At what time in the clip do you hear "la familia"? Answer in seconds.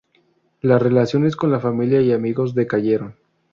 1.51-2.01